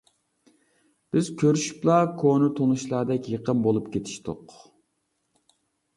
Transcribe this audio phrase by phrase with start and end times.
[1.15, 4.61] بىز كۆرۈشۈپلا كونا تونۇشلاردەك يېقىن بولۇپ كېتىشتۇق.